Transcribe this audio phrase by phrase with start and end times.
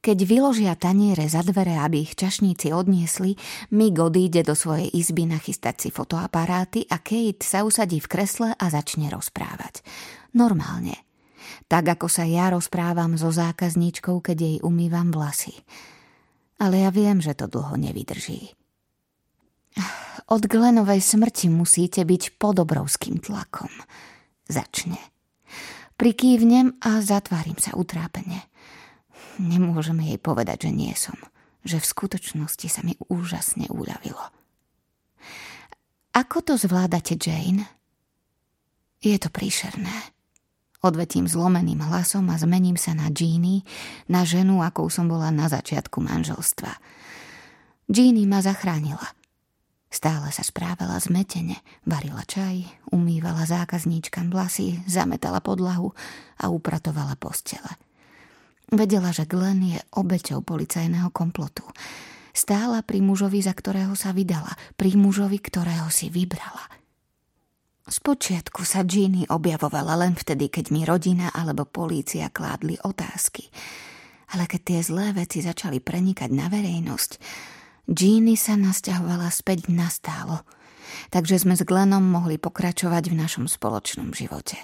[0.00, 3.36] Keď vyložia taniere za dvere, aby ich čašníci odniesli,
[3.76, 8.64] Mig odíde do svojej izby nachystať si fotoaparáty a Kate sa usadí v kresle a
[8.72, 9.84] začne rozprávať.
[10.32, 11.04] Normálne.
[11.68, 15.52] Tak ako sa ja rozprávam so zákazníčkou, keď jej umývam vlasy.
[16.56, 18.56] Ale ja viem, že to dlho nevydrží.
[20.32, 23.70] Od Glenovej smrti musíte byť pod obrovským tlakom.
[24.48, 24.98] Začne.
[26.00, 28.49] Prikývnem a zatvárim sa utrápene.
[29.40, 31.16] Nemôžeme jej povedať, že nie som.
[31.64, 34.20] Že v skutočnosti sa mi úžasne uľavilo.
[36.12, 37.64] Ako to zvládate, Jane?
[39.00, 40.12] Je to príšerné.
[40.80, 43.64] Odvetím zlomeným hlasom a zmením sa na Jeannie,
[44.08, 46.72] na ženu, akou som bola na začiatku manželstva.
[47.88, 49.04] Jeannie ma zachránila.
[49.90, 52.62] Stále sa správala zmetene, varila čaj,
[52.94, 55.92] umývala zákazníčkam vlasy, zametala podlahu
[56.38, 57.74] a upratovala postele.
[58.70, 61.66] Vedela, že Glenn je obeťou policajného komplotu.
[62.30, 66.70] Stála pri mužovi, za ktorého sa vydala, pri mužovi, ktorého si vybrala.
[67.90, 73.50] Spočiatku sa Ginny objavovala len vtedy, keď mi rodina alebo polícia kládli otázky.
[74.30, 77.18] Ale keď tie zlé veci začali prenikať na verejnosť,
[77.90, 80.46] Ginny sa nasťahovala späť na stálo.
[81.10, 84.54] Takže sme s Glennom mohli pokračovať v našom spoločnom živote.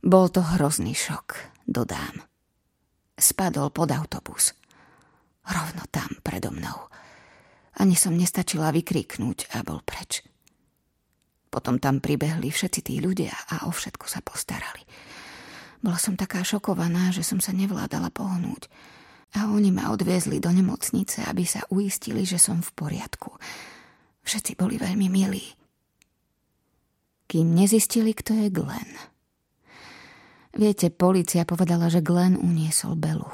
[0.00, 2.22] Bol to hrozný šok dodám.
[3.18, 4.56] Spadol pod autobus.
[5.42, 6.90] Rovno tam predo mnou.
[7.78, 10.22] Ani som nestačila vykriknúť a bol preč.
[11.52, 14.84] Potom tam pribehli všetci tí ľudia a o všetko sa postarali.
[15.82, 18.70] Bola som taká šokovaná, že som sa nevládala pohnúť.
[19.36, 23.36] A oni ma odviezli do nemocnice, aby sa uistili, že som v poriadku.
[24.22, 25.42] Všetci boli veľmi milí.
[27.26, 29.11] Kým nezistili, kto je Glenn.
[30.52, 33.28] Viete, policia povedala, že Glenn uniesol Belu.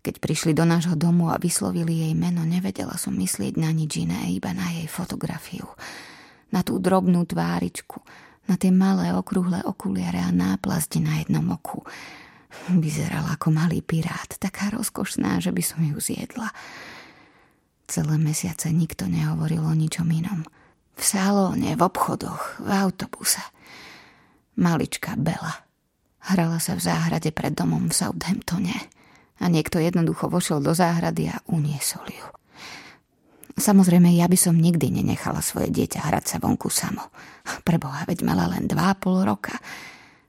[0.00, 4.32] Keď prišli do nášho domu a vyslovili jej meno, nevedela som myslieť na nič iné,
[4.32, 5.68] iba na jej fotografiu.
[6.52, 8.00] Na tú drobnú tváričku,
[8.48, 11.84] na tie malé okrúhle okuliare a náplasť na jednom oku.
[12.68, 16.52] Vyzerala ako malý pirát, taká rozkošná, že by som ju zjedla.
[17.88, 20.44] Celé mesiace nikto nehovoril o ničom inom.
[20.96, 23.40] V salóne, v obchodoch, v autobuse.
[24.60, 25.69] Malička Bela.
[26.20, 28.76] Hrala sa v záhrade pred domom v Southamptone
[29.40, 32.26] a niekto jednoducho vošiel do záhrady a uniesol ju.
[33.60, 37.12] Samozrejme, ja by som nikdy nenechala svoje dieťa hrať sa vonku samo.
[37.60, 39.52] Preboha, veď mala len dva pol roka.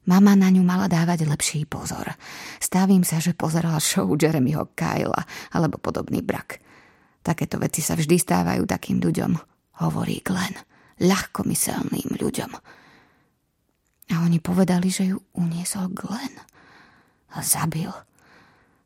[0.04, 2.12] Mama na ňu mala dávať lepší pozor.
[2.60, 5.24] Stavím sa, že pozerala show Jeremyho Kyla
[5.54, 6.60] alebo podobný brak.
[7.22, 9.32] Takéto veci sa vždy stávajú takým ľuďom,
[9.86, 10.58] hovorí Glenn.
[11.00, 12.52] Ľahkomyselným ľuďom.
[14.12, 16.36] A oni povedali, že ju uniesol Glenn.
[17.32, 17.88] A zabil.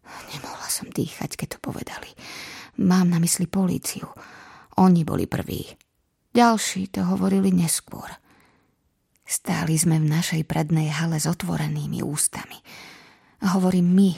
[0.05, 2.13] Nemohla som dýchať, keď to povedali.
[2.77, 4.05] Mám na mysli políciu.
[4.77, 5.65] Oni boli prví.
[6.35, 8.05] Ďalší to hovorili neskôr.
[9.25, 12.59] Stáli sme v našej prednej hale s otvorenými ústami.
[13.41, 14.11] Hovorím my,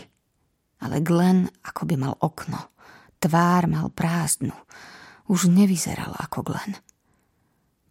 [0.83, 2.73] ale Glenn ako by mal okno.
[3.21, 4.53] Tvár mal prázdnu.
[5.31, 6.75] Už nevyzeral ako Glenn.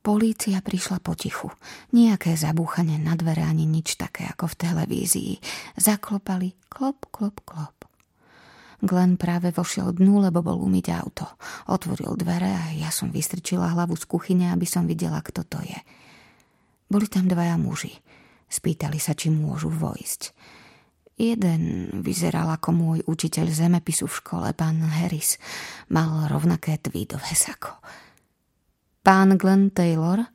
[0.07, 1.51] Polícia prišla potichu.
[1.91, 5.33] Nijaké zabúchanie na dvere ani nič také ako v televízii.
[5.75, 7.75] Zaklopali klop, klop, klop.
[8.79, 11.27] Glenn práve vošiel dnu, lebo bol umyť auto.
[11.67, 15.79] Otvoril dvere a ja som vystrčila hlavu z kuchyne, aby som videla, kto to je.
[16.87, 17.91] Boli tam dvaja muži.
[18.47, 20.31] Spýtali sa, či môžu vojsť.
[21.19, 25.43] Jeden vyzeral ako môj učiteľ zemepisu v škole, pán Harris.
[25.91, 27.75] Mal rovnaké tweedové sako.
[29.07, 30.27] Pán Glenn Taylor?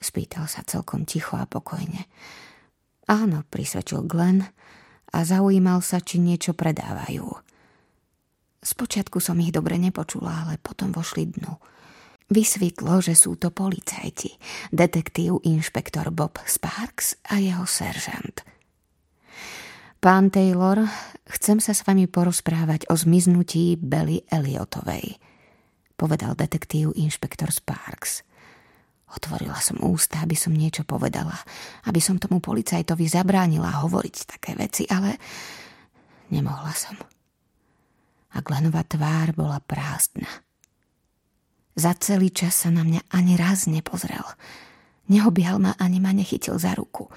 [0.00, 2.08] Spýtal sa celkom ticho a pokojne.
[3.04, 4.40] Áno, prisvedčil Glenn
[5.12, 7.28] a zaujímal sa, či niečo predávajú.
[8.64, 11.52] Spočiatku som ich dobre nepočula, ale potom vošli dnu.
[12.32, 14.32] Vysvetlo, že sú to policajti,
[14.72, 18.40] detektív inšpektor Bob Sparks a jeho seržant.
[20.00, 20.88] Pán Taylor,
[21.36, 25.20] chcem sa s vami porozprávať o zmiznutí Belly Elliotovej–
[26.00, 28.24] povedal detektív inšpektor Sparks.
[29.12, 31.36] Otvorila som ústa, aby som niečo povedala,
[31.84, 35.20] aby som tomu policajtovi zabránila hovoriť také veci, ale
[36.32, 36.96] nemohla som.
[38.32, 40.30] A Glenová tvár bola prázdna.
[41.74, 44.24] Za celý čas sa na mňa ani raz nepozrel.
[45.10, 47.10] Neobial ma ani ma nechytil za ruku.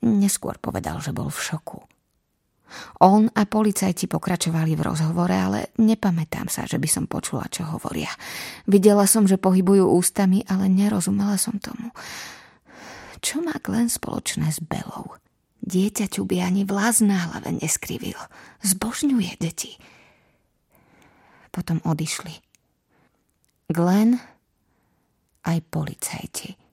[0.00, 1.78] Neskôr povedal, že bol v šoku.
[3.00, 8.12] On a policajti pokračovali v rozhovore, ale nepamätám sa, že by som počula, čo hovoria.
[8.68, 11.90] Videla som, že pohybujú ústami, ale nerozumela som tomu.
[13.18, 15.18] Čo má Glenn spoločné s Belou?
[15.64, 18.16] Dieťaťu by ani vlas na hlave neskrivil.
[18.62, 19.74] Zbožňuje deti.
[21.50, 22.32] Potom odišli.
[23.68, 24.16] Glen
[25.44, 26.67] aj policajti.